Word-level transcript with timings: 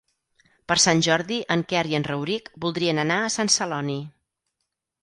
Per 0.71 0.77
Sant 0.83 1.03
Jordi 1.07 1.37
en 1.57 1.65
Quer 1.73 1.83
i 1.91 1.99
en 1.99 2.09
Rauric 2.09 2.51
voldrien 2.67 3.05
anar 3.07 3.21
a 3.27 3.33
Sant 3.39 3.57
Celoni. 3.59 4.01